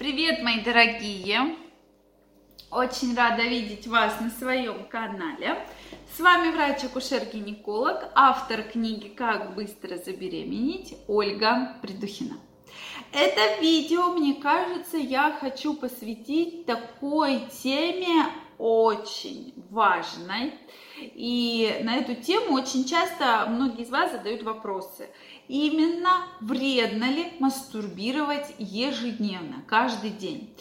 [0.00, 1.56] Привет, мои дорогие!
[2.70, 5.58] Очень рада видеть вас на своем канале.
[6.16, 12.38] С вами врач-акушер-гинеколог, автор книги «Как быстро забеременеть» Ольга Придухина.
[13.12, 18.24] Это видео, мне кажется, я хочу посвятить такой теме
[18.56, 20.54] очень важной.
[20.98, 25.10] И на эту тему очень часто многие из вас задают вопросы.
[25.50, 30.54] Именно вредно ли мастурбировать ежедневно, каждый день?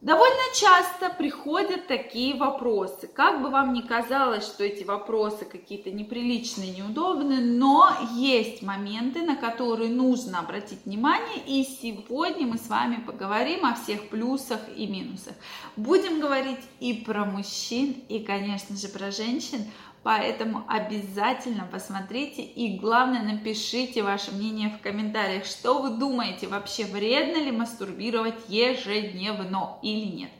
[0.00, 3.08] Довольно часто приходят такие вопросы.
[3.08, 9.34] Как бы вам ни казалось, что эти вопросы какие-то неприличные, неудобные, но есть моменты, на
[9.34, 11.42] которые нужно обратить внимание.
[11.44, 15.34] И сегодня мы с вами поговорим о всех плюсах и минусах.
[15.74, 19.66] Будем говорить и про мужчин, и, конечно же, про женщин.
[20.02, 27.36] Поэтому обязательно посмотрите и главное напишите ваше мнение в комментариях, что вы думаете, вообще вредно
[27.36, 30.30] ли мастурбировать ежедневно или нет.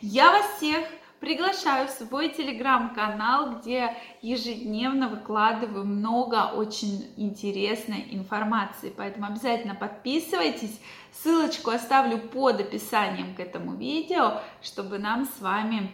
[0.00, 0.86] Я вас всех
[1.18, 10.80] приглашаю в свой телеграм-канал, где ежедневно выкладываю много очень интересной информации, поэтому обязательно подписывайтесь.
[11.12, 15.92] Ссылочку оставлю под описанием к этому видео, чтобы нам с вами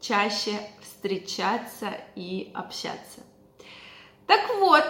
[0.00, 3.20] чаще встречаться и общаться.
[4.26, 4.84] Так вот,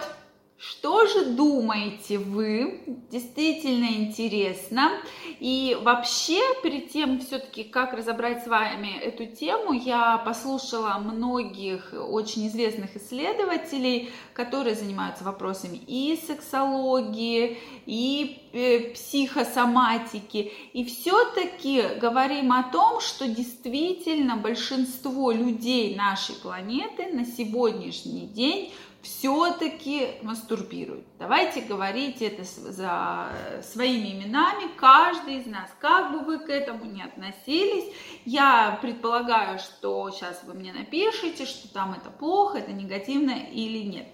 [0.61, 2.81] что же думаете вы?
[3.09, 4.91] Действительно интересно.
[5.39, 12.47] И вообще, перед тем все-таки, как разобрать с вами эту тему, я послушала многих очень
[12.47, 20.51] известных исследователей, которые занимаются вопросами и сексологии, и э, психосоматики.
[20.73, 30.15] И все-таки говорим о том, что действительно большинство людей нашей планеты на сегодняшний день все-таки
[30.21, 31.05] мастурбируют.
[31.17, 33.29] Давайте говорить это за
[33.63, 37.85] своими именами, каждый из нас, как бы вы к этому не относились.
[38.25, 44.07] Я предполагаю, что сейчас вы мне напишите, что там это плохо, это негативно или нет.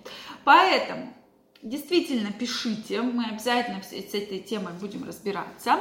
[0.43, 1.13] Поэтому
[1.63, 5.79] Действительно, пишите, мы обязательно с этой темой будем разбираться.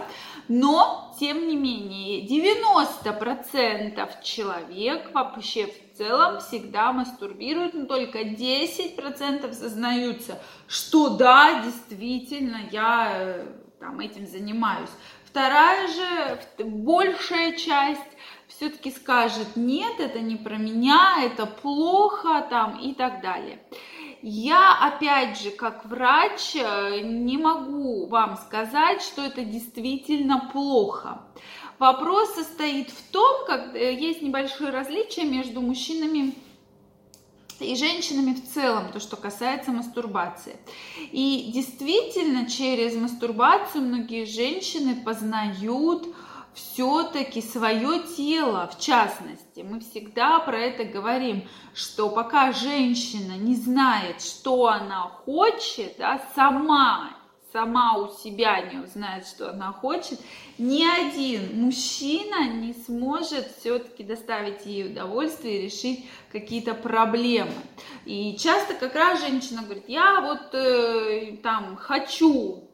[0.49, 10.41] Но, тем не менее, 90% человек вообще в целом всегда мастурбируют, но только 10% сознаются,
[10.67, 13.47] что да, действительно, я э,
[13.79, 14.91] там этим занимаюсь.
[15.27, 18.01] Вторая же, большая часть
[18.49, 23.61] все-таки скажет, нет, это не про меня, это плохо там и так далее.
[24.29, 31.23] Я, опять же, как врач, э, не могу вам сказать, что это действительно плохо.
[31.79, 36.35] Вопрос состоит в том, как э, есть небольшое различие между мужчинами
[37.61, 40.57] и женщинами в целом, то, что касается мастурбации.
[41.13, 46.09] И действительно, через мастурбацию многие женщины познают
[46.57, 54.23] все-таки свое тело, в частности, мы всегда про это говорим, что пока женщина не знает,
[54.23, 57.11] что она хочет, да, сама,
[57.53, 60.19] сама у себя не узнает, что она хочет,
[60.57, 67.53] ни один мужчина не сможет все-таки доставить ей удовольствие и решить какие-то проблемы.
[68.07, 72.66] И часто как раз женщина говорит, я вот э, там хочу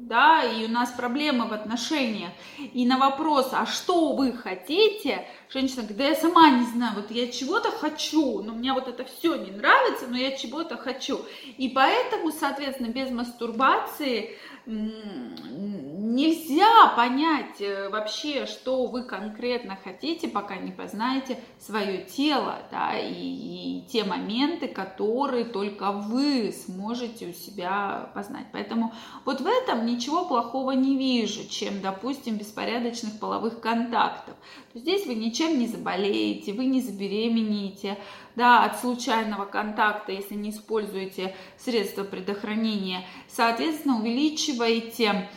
[0.00, 2.30] да, и у нас проблемы в отношениях.
[2.58, 7.10] И на вопрос, а что вы хотите, женщина говорит, да я сама не знаю, вот
[7.10, 11.20] я чего-то хочу, но мне вот это все не нравится, но я чего-то хочу.
[11.58, 20.70] И поэтому, соответственно, без мастурбации нельзя понять э, вообще, что вы конкретно хотите, пока не
[20.70, 28.46] познаете свое тело, да, и, и те моменты, которые только вы сможете у себя познать.
[28.52, 28.92] Поэтому
[29.24, 34.34] вот в этом ничего плохого не вижу, чем, допустим, беспорядочных половых контактов.
[34.74, 37.98] Здесь вы ничем не заболеете, вы не забеременеете,
[38.40, 43.06] да, от случайного контакта, если не используете средства предохранения.
[43.28, 45.28] Соответственно, увеличиваете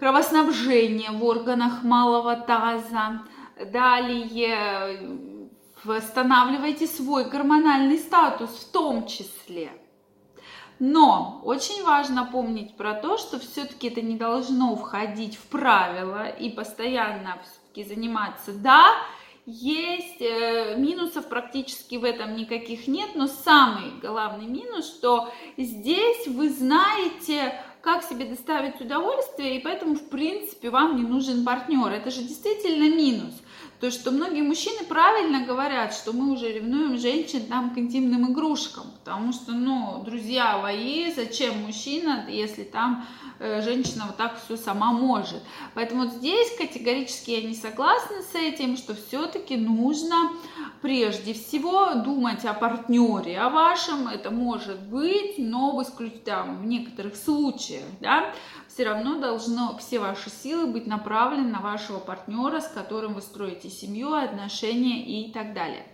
[0.00, 3.22] кровоснабжение в органах малого таза.
[3.72, 5.08] Далее
[5.84, 9.70] восстанавливайте свой гормональный статус в том числе.
[10.80, 16.50] Но очень важно помнить про то, что все-таки это не должно входить в правила и
[16.50, 18.52] постоянно все-таки заниматься.
[18.52, 18.96] Да,
[19.46, 26.50] есть э, минусов практически в этом никаких нет, но самый главный минус, что здесь вы
[26.50, 31.90] знаете как себе доставить удовольствие, и поэтому, в принципе, вам не нужен партнер.
[31.90, 33.34] Это же действительно минус.
[33.80, 38.84] То, что многие мужчины правильно говорят, что мы уже ревнуем женщин там к интимным игрушкам,
[39.02, 43.06] потому что, ну, друзья мои, зачем мужчина, если там
[43.38, 45.40] э, женщина вот так все сама может.
[45.72, 50.30] Поэтому вот здесь категорически я не согласна с этим, что все-таки нужно
[50.82, 56.12] прежде всего думать о партнере, о вашем, это может быть, но в, исключ...
[56.26, 57.69] в некоторых случаях,
[58.00, 58.32] да,
[58.68, 63.68] все равно должно все ваши силы быть направлены на вашего партнера, с которым вы строите
[63.68, 65.84] семью, отношения и так далее.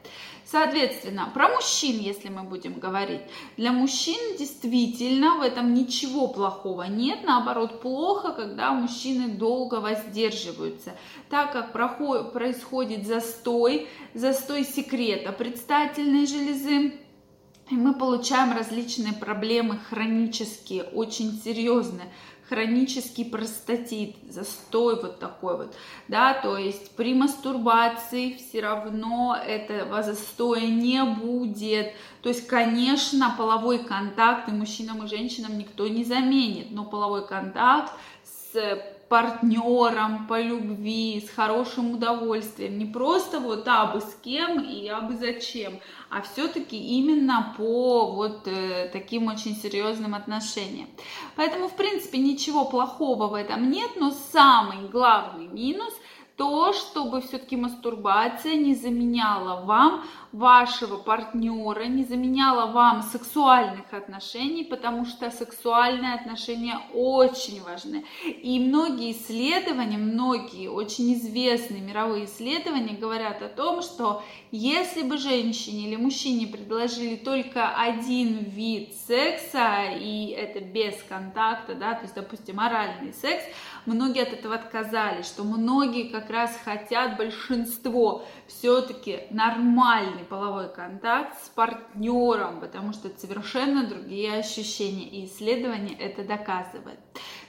[0.45, 3.23] Соответственно, про мужчин, если мы будем говорить,
[3.57, 10.93] для мужчин действительно в этом ничего плохого нет, наоборот, плохо, когда мужчины долго воздерживаются,
[11.31, 16.93] так как происходит застой, застой секрета предстательной железы,
[17.71, 22.09] и мы получаем различные проблемы хронические, очень серьезные,
[22.49, 25.75] хронический простатит, застой вот такой вот,
[26.07, 31.93] да, то есть при мастурбации все равно этого застоя не будет,
[32.23, 37.93] то есть, конечно, половой контакт и мужчинам и женщинам никто не заменит, но половой контакт
[38.23, 42.79] с партнером по любви, с хорошим удовольствием.
[42.79, 45.81] Не просто вот а бы с кем и а бы зачем,
[46.11, 50.89] а все-таки именно по вот э, таким очень серьезным отношениям.
[51.37, 55.95] Поэтому, в принципе, ничего плохого в этом нет, но самый главный минус–
[56.37, 65.07] то, чтобы все-таки мастурбация не заменяла вам вашего партнера, не заменяла вам сексуальных отношений, потому
[65.07, 68.05] что сексуальные отношения очень важны.
[68.25, 75.89] И многие исследования, многие очень известные мировые исследования говорят о том, что если бы женщине
[75.89, 82.61] или мужчине предложили только один вид секса, и это без контакта, да, то есть, допустим,
[82.61, 83.43] оральный секс,
[83.87, 91.49] многие от этого отказались, что многие как раз хотят, большинство, все-таки нормальный половой контакт с
[91.49, 96.99] партнером, потому что это совершенно другие ощущения, и исследования это доказывают.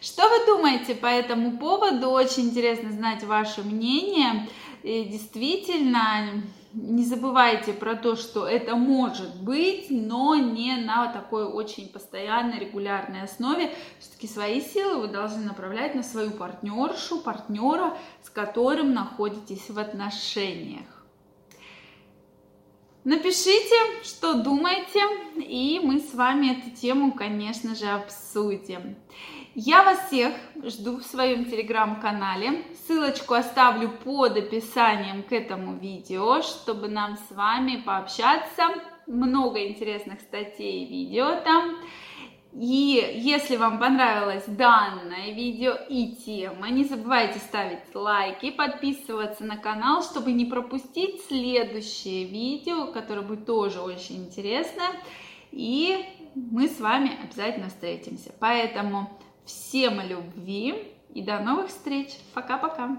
[0.02, 2.10] Что вы думаете по этому поводу?
[2.10, 4.48] Очень интересно знать ваше мнение.
[4.84, 6.44] И действительно,
[6.78, 13.24] не забывайте про то, что это может быть, но не на такой очень постоянной, регулярной
[13.24, 13.74] основе.
[14.00, 20.86] Все-таки свои силы вы должны направлять на свою партнершу, партнера, с которым находитесь в отношениях.
[23.04, 25.02] Напишите, что думаете,
[25.38, 28.98] и мы с вами эту тему, конечно же, обсудим.
[29.56, 30.34] Я вас всех
[30.64, 32.64] жду в своем телеграм-канале.
[32.86, 38.64] Ссылочку оставлю под описанием к этому видео, чтобы нам с вами пообщаться.
[39.08, 41.78] Много интересных статей и видео там.
[42.54, 50.02] И если вам понравилось данное видео и тема, не забывайте ставить лайки, подписываться на канал,
[50.02, 54.84] чтобы не пропустить следующее видео, которое будет тоже очень интересно.
[55.52, 56.04] И
[56.36, 58.34] мы с вами обязательно встретимся.
[58.40, 59.10] Поэтому
[59.48, 62.18] Всем любви и до новых встреч.
[62.34, 62.98] Пока-пока.